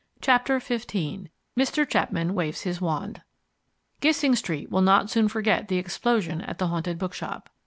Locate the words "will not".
4.71-5.11